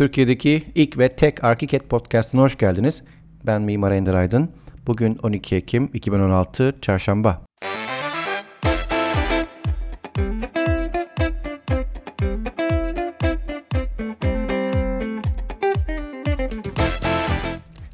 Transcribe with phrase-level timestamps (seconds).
[0.00, 3.02] Türkiye'deki ilk ve tek ArchiCAD podcast'ına hoş geldiniz.
[3.46, 4.50] Ben Mimar Ender Aydın.
[4.86, 7.42] Bugün 12 Ekim 2016 Çarşamba.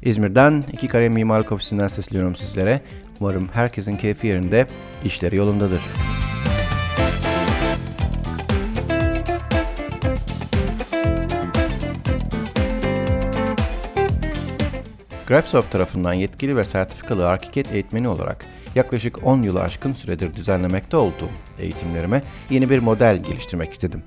[0.01, 2.81] İzmir'den iki kare mimarlık ofisinden sesleniyorum sizlere.
[3.19, 4.67] Umarım herkesin keyfi yerinde,
[5.05, 5.81] işleri yolundadır.
[15.27, 18.45] Graphisoft tarafından yetkili ve sertifikalı ArchiCAD eğitmeni olarak
[18.75, 24.03] yaklaşık 10 yılı aşkın süredir düzenlemekte olduğum eğitimlerime yeni bir model geliştirmek istedim.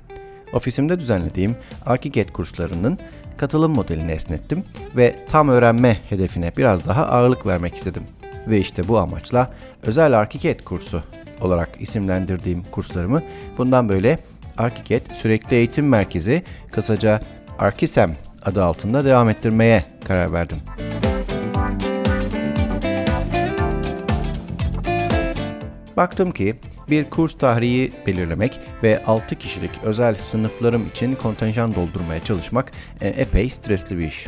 [0.52, 1.56] Ofisimde düzenlediğim
[1.86, 2.98] ArchiCAD kurslarının
[3.36, 4.64] katılım modelini esnettim
[4.96, 8.02] ve tam öğrenme hedefine biraz daha ağırlık vermek istedim.
[8.46, 9.50] Ve işte bu amaçla
[9.82, 11.02] özel ArchiCAD kursu
[11.40, 13.22] olarak isimlendirdiğim kurslarımı
[13.58, 14.18] bundan böyle
[14.58, 16.42] ArchiCAD Sürekli Eğitim Merkezi
[16.72, 17.20] kısaca
[17.58, 20.58] Archisem adı altında devam ettirmeye karar verdim.
[26.00, 26.54] Baktım ki
[26.90, 33.50] bir kurs tarihi belirlemek ve 6 kişilik özel sınıflarım için kontenjan doldurmaya çalışmak e, epey
[33.50, 34.26] stresli bir iş.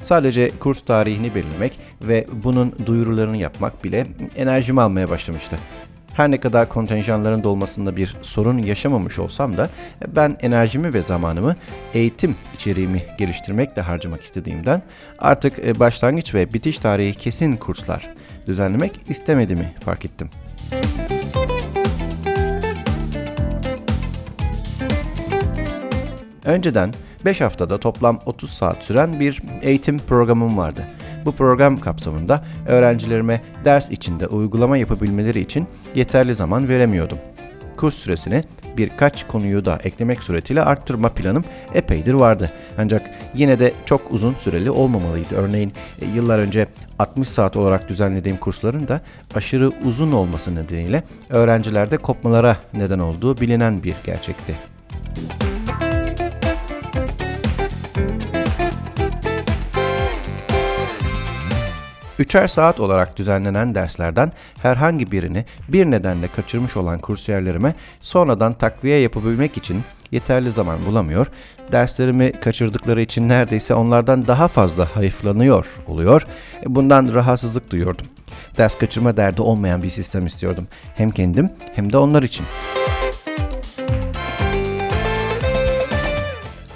[0.00, 4.06] Sadece kurs tarihini belirlemek ve bunun duyurularını yapmak bile
[4.36, 5.58] enerjimi almaya başlamıştı.
[6.14, 9.70] Her ne kadar kontenjanların dolmasında bir sorun yaşamamış olsam da
[10.08, 11.56] ben enerjimi ve zamanımı
[11.94, 14.82] eğitim içeriğimi geliştirmekle harcamak istediğimden
[15.18, 18.14] artık e, başlangıç ve bitiş tarihi kesin kurslar
[18.46, 20.30] düzenlemek istemediğimi fark ettim.
[26.44, 30.86] Önceden 5 haftada toplam 30 saat süren bir eğitim programım vardı.
[31.24, 37.18] Bu program kapsamında öğrencilerime ders içinde uygulama yapabilmeleri için yeterli zaman veremiyordum.
[37.76, 38.40] Kurs süresini
[38.76, 42.52] birkaç konuyu da eklemek suretiyle arttırma planım epeydir vardı.
[42.78, 45.34] Ancak yine de çok uzun süreli olmamalıydı.
[45.34, 46.66] Örneğin e, yıllar önce
[46.98, 49.00] 60 saat olarak düzenlediğim kursların da
[49.34, 54.54] aşırı uzun olması nedeniyle öğrencilerde kopmalara neden olduğu bilinen bir gerçekti.
[62.22, 69.56] Üçer saat olarak düzenlenen derslerden herhangi birini bir nedenle kaçırmış olan kursiyerlerime sonradan takviye yapabilmek
[69.56, 71.26] için yeterli zaman bulamıyor,
[71.72, 76.22] derslerimi kaçırdıkları için neredeyse onlardan daha fazla hayıflanıyor oluyor,
[76.66, 78.06] bundan rahatsızlık duyuyordum.
[78.58, 80.66] Ders kaçırma derdi olmayan bir sistem istiyordum.
[80.94, 82.46] Hem kendim hem de onlar için.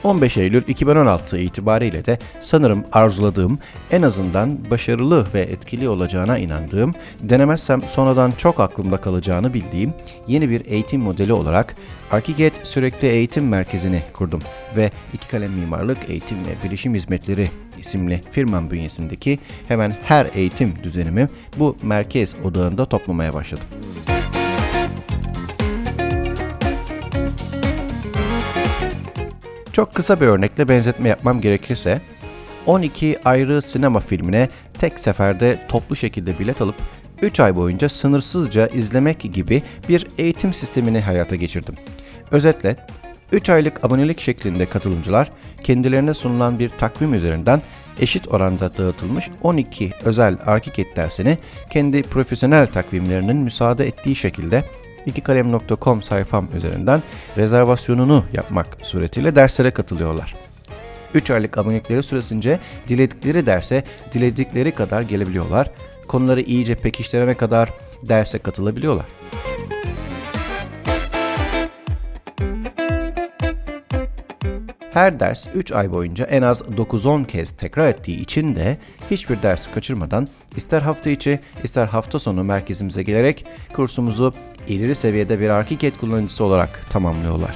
[0.06, 3.58] 15 Eylül 2016 itibariyle de sanırım arzuladığım,
[3.90, 9.94] en azından başarılı ve etkili olacağına inandığım, denemezsem sonradan çok aklımda kalacağını bildiğim
[10.26, 11.76] yeni bir eğitim modeli olarak
[12.10, 14.40] ArchiCAD Sürekli Eğitim Merkezi'ni kurdum
[14.76, 19.38] ve iki kalem mimarlık eğitim ve bilişim hizmetleri isimli firmam bünyesindeki
[19.68, 23.66] hemen her eğitim düzenimi bu merkez odağında toplamaya başladım.
[29.76, 32.00] Çok kısa bir örnekle benzetme yapmam gerekirse,
[32.66, 34.48] 12 ayrı sinema filmine
[34.78, 36.74] tek seferde toplu şekilde bilet alıp
[37.22, 41.74] 3 ay boyunca sınırsızca izlemek gibi bir eğitim sistemini hayata geçirdim.
[42.30, 42.76] Özetle
[43.32, 45.30] 3 aylık abonelik şeklinde katılımcılar
[45.62, 47.62] kendilerine sunulan bir takvim üzerinden
[48.00, 51.38] eşit oranda dağıtılmış 12 özel ArchiCAD dersini
[51.70, 54.64] kendi profesyonel takvimlerinin müsaade ettiği şekilde
[55.06, 57.02] ikikalem.com sayfam üzerinden
[57.36, 60.34] rezervasyonunu yapmak suretiyle derslere katılıyorlar.
[61.14, 62.58] 3 aylık abonelikleri süresince
[62.88, 63.84] diledikleri derse
[64.14, 65.70] diledikleri kadar gelebiliyorlar.
[66.08, 67.70] Konuları iyice pekiştirene kadar
[68.02, 69.06] derse katılabiliyorlar.
[74.96, 78.76] Her ders 3 ay boyunca en az 9-10 kez tekrar ettiği için de
[79.10, 84.34] hiçbir dersi kaçırmadan ister hafta içi ister hafta sonu merkezimize gelerek kursumuzu
[84.68, 87.54] ileri seviyede bir ArchiCAD kullanıcısı olarak tamamlıyorlar.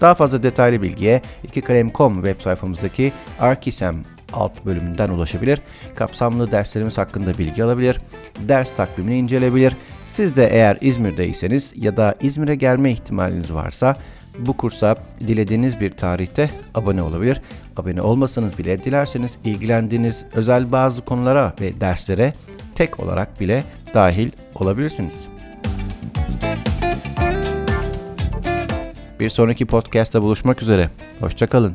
[0.00, 5.58] Daha fazla detaylı bilgiye ikikalem.com web sayfamızdaki Archisem alt bölümünden ulaşabilir.
[5.94, 8.00] Kapsamlı derslerimiz hakkında bilgi alabilir.
[8.40, 9.76] Ders takvimini inceleyebilir.
[10.06, 13.96] Siz de eğer İzmir'deyseniz ya da İzmir'e gelme ihtimaliniz varsa
[14.38, 17.40] bu kursa dilediğiniz bir tarihte abone olabilir.
[17.76, 22.32] Abone olmasanız bile dilerseniz ilgilendiğiniz özel bazı konulara ve derslere
[22.74, 23.64] tek olarak bile
[23.94, 25.28] dahil olabilirsiniz.
[29.20, 30.90] Bir sonraki podcast'ta buluşmak üzere.
[31.20, 31.74] Hoşçakalın.